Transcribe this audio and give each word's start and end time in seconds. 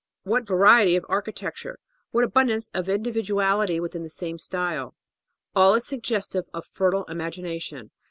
What 0.23 0.47
variety 0.47 0.95
of 0.95 1.05
architecture, 1.09 1.77
what 2.09 2.23
abundance 2.23 2.71
of 2.73 2.89
individuality, 2.89 3.79
within 3.79 4.01
the 4.01 4.09
same 4.09 4.39
style! 4.39 4.95
All 5.55 5.75
is 5.75 5.85
suggestive 5.85 6.45
of 6.55 6.65
fertile 6.65 7.03
imagination. 7.03 7.91